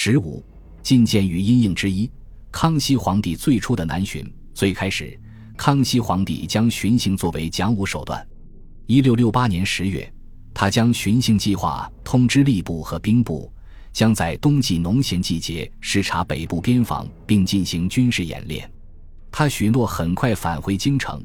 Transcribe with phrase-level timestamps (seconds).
[0.00, 0.40] 十五，
[0.80, 2.08] 进谏与阴应之一。
[2.52, 4.24] 康熙皇帝最初的南巡，
[4.54, 5.18] 最开始，
[5.56, 8.24] 康熙皇帝将巡行作为讲武手段。
[8.86, 10.08] 一六六八年十月，
[10.54, 13.52] 他将巡行计划通知吏部和兵部，
[13.92, 18.70] 将在冬季农闲季节视察北部边防，并进行军事演练。
[19.32, 21.20] 他许诺很快返回京城，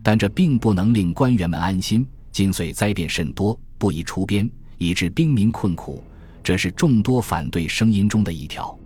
[0.00, 2.06] 但这并不能令官员们安心。
[2.30, 4.48] 今岁灾变甚多，不宜出边，
[4.78, 6.04] 以致兵民困苦，
[6.42, 8.78] 这是众多反对声音中的一条。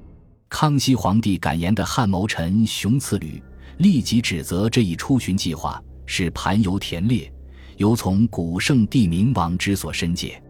[0.49, 3.43] 康熙皇帝感言的汉谋臣熊赐履
[3.79, 7.33] 立即指责这一出巡计划是盘游田猎，
[7.77, 10.41] 由从古圣帝明王之所申解。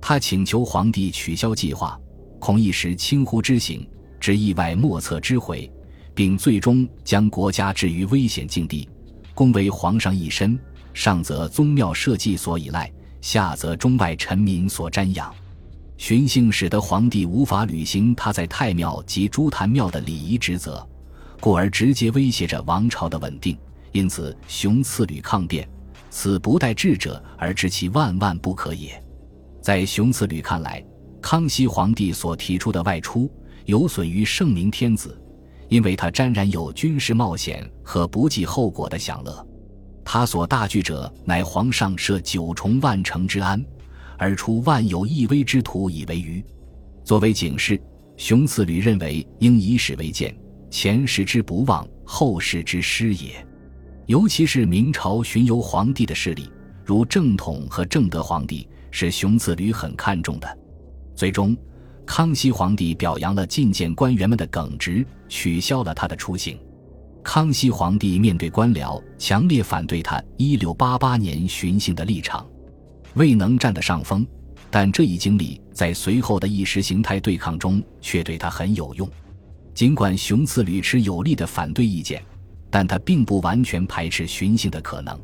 [0.00, 1.98] 他请求皇帝取消计划，
[2.38, 5.70] 恐一时轻忽之行，致意外莫测之悔，
[6.14, 8.88] 并最终将国家置于危险境地，
[9.34, 10.58] 恭为皇上一身。
[10.92, 15.34] 上则宗庙社稷所依赖，下则中外臣民所瞻仰。
[15.98, 20.86] 巡幸使得皇帝无法履行他在太庙及朱坛庙的礼仪职责，
[21.40, 23.56] 故而直接威胁着王朝的稳定。
[23.92, 25.66] 因此，熊赐履抗辩，
[26.10, 29.02] 此不待智者而知其万万不可也。
[29.62, 30.84] 在熊赐履看来，
[31.22, 33.30] 康熙皇帝所提出的外出
[33.64, 35.18] 有损于圣明天子，
[35.68, 39.46] 因为他沾染有军事冒险和不计后果的享乐。
[40.04, 43.64] 他所大惧者，乃皇上设九重万乘之安，
[44.18, 46.44] 而出万有一危之徒以为愚。
[47.04, 47.80] 作为警示，
[48.16, 50.36] 熊赐履认为应以史为鉴，
[50.70, 53.46] 前世之不忘，后世之失也。
[54.06, 56.50] 尤其是明朝巡游皇帝的势力，
[56.84, 60.58] 如正统和正德皇帝，是熊赐履很看重的。
[61.14, 61.56] 最终，
[62.04, 66.58] 康熙皇帝表扬了觐见官员们的耿直，取消了他的出行。
[67.24, 72.46] 康熙皇帝面对官僚，强烈反对他一六八八年巡幸的立场，
[73.16, 74.26] 未能占得上风。
[74.70, 79.08] 但这一经历在随后的意识形态对抗中却对他很有用。
[79.74, 82.22] 尽管熊赐履持有力的反对意见，
[82.70, 85.18] 但他并不完全排斥巡幸的可能。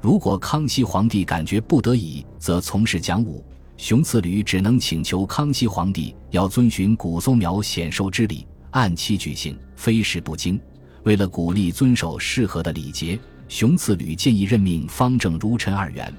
[0.00, 3.44] 如果康熙皇帝感觉不得已，则从事讲武，
[3.76, 10.58] 熊赐履只能请求康熙皇帝要遵循古松苗显寿之礼，按期举行，非时不经。
[11.04, 13.18] 为了鼓励遵守适合的礼节，
[13.48, 16.12] 熊赐履建议任命方正如臣二员，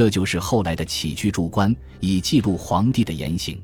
[0.00, 3.60] 这就是后来的起居注官，以记录皇帝的言行。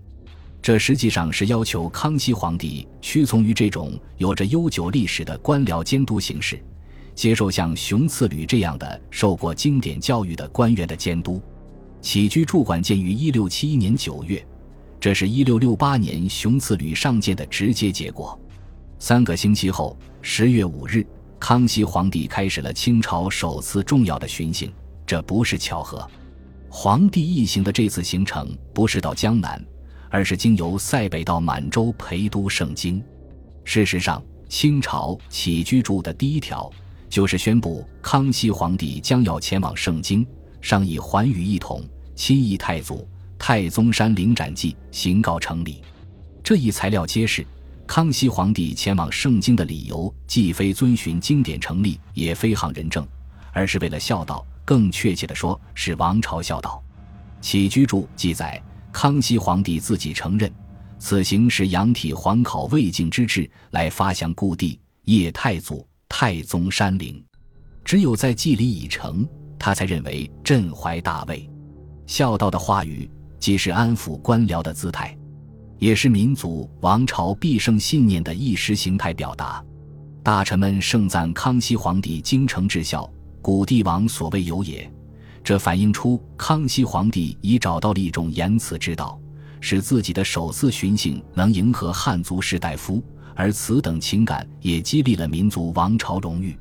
[0.60, 6.62] 这实际上是要求康熙皇帝屈从于这种有着悠久历史的官僚监督形式，
[7.14, 11.40] 接受像熊赐履这样的受过经典教育的官员的监督。
[12.02, 14.46] 起居注管建于一六七一年九月，
[15.00, 18.38] 这是一六六八年熊赐履上谏的直接结果。
[18.98, 21.02] 三个星期后，十月五日，
[21.40, 24.70] 康熙皇帝开始了清朝首次重要的巡行。
[25.06, 26.06] 这不是巧合。
[26.78, 29.58] 皇帝一行的这次行程不是到江南，
[30.10, 33.02] 而是经由塞北到满洲陪都盛京。
[33.64, 36.70] 事实上，清朝起居注的第一条
[37.08, 40.24] 就是宣布康熙皇帝将要前往盛京，
[40.60, 41.82] 商议寰宇一统，
[42.14, 45.80] 亲议太祖太宗山陵斩祭，行告成礼。
[46.44, 47.44] 这一材料揭示。
[47.86, 53.06] 康熙皇帝前往盛京的理由，既非遵循经典成立，也非行仁政，
[53.52, 54.44] 而是为了孝道。
[54.66, 56.82] 更确切地说，是王朝孝道。
[57.40, 58.62] 起居注记载，
[58.92, 60.52] 康熙皇帝自己承认，
[60.98, 67.24] 此行是仰体皇考魏晋之志，来发祥故地，叶太祖太宗山陵。
[67.84, 69.26] 只有在祭礼已成，
[69.58, 71.48] 他才认为朕怀大位。
[72.06, 75.16] 孝道的话语，既是安抚官僚的姿态。
[75.78, 79.62] 也是民族王朝必胜信念的意识形态表达。
[80.22, 83.08] 大臣们盛赞康熙皇帝精诚至孝，
[83.46, 84.92] 古帝王所谓有也。
[85.44, 89.16] 这反映出康熙皇帝已找到了一种言辞之道，
[89.60, 93.00] 使自己的首次巡幸能迎合汉族士大夫，
[93.36, 96.58] 而此等情感也激励了民族王朝荣誉。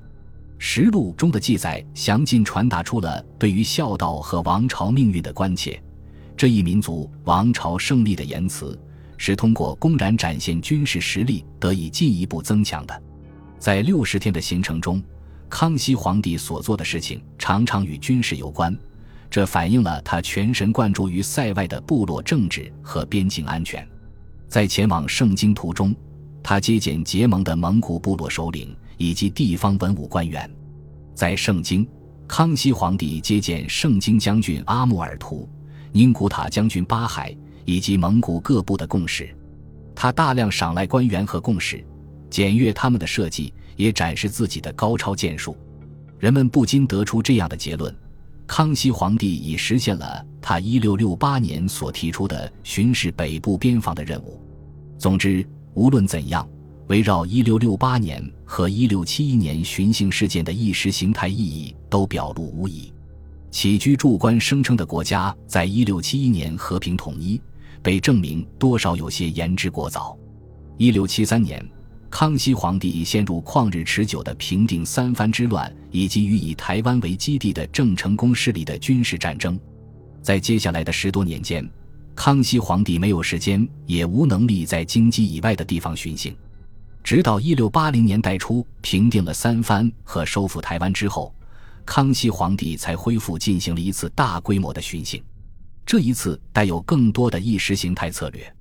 [0.60, 5.82] 实录中的记载详尽传达出了对于孝道和王朝命运的关切。
[6.38, 8.80] 这一民族王朝胜利的言辞。
[9.18, 13.04] 是通过公然展现军事实力得以进一步增强的。
[13.58, 15.02] 在六十天的行程中，
[15.50, 18.78] 康熙皇帝所做的事情常常与军事有关，
[19.30, 23.88] 这反映了他全神贯注于塞外的部落政治和边境安全。
[24.48, 25.96] 在前往盛京途中，
[26.44, 30.50] 他接见结盟的蒙古部落首领以及地方文武官员。
[31.14, 31.88] 在盛京，
[32.28, 35.50] 康熙皇帝接见盛京将军阿木尔图、
[35.92, 37.36] 宁古塔将军巴海。
[37.68, 39.36] 以及蒙古各部的共识，
[39.96, 41.84] 他大量赏来官员和共识，
[42.30, 45.56] 检阅他们的设计，也展示自己的高超剑术。
[46.20, 47.94] 人们不禁得出这样的结论：
[48.48, 54.40] 康熙皇帝已实现了他一六六八年所提出的巡视北部边防的任务。
[54.98, 56.48] 总之，无论怎样，
[56.88, 62.92] 围绕1668年和1671年巡幸事件的意识形态意义都表露无遗。
[63.52, 67.42] 起居注官声称的国家在1671年和平统一，
[67.82, 70.18] 被证明多少有些言之过早。
[70.78, 71.70] 1673年，
[72.18, 79.60] 康熙皇帝陷入旷日持久的平定三藩之乱以及与以台湾为基地的郑成功势力的军事战争，
[80.22, 81.70] 在接下来的十多年间。
[82.16, 86.34] 康熙皇帝没有时间，也无能力在京畿以外的地方巡行。
[87.04, 91.36] 直到一六八零年代初平定了三藩和收复台湾之后，
[91.86, 95.22] 康熙皇帝才恢复进行了一次大规模的巡行。
[95.86, 98.55] 这一次带有更多的意识形态策略。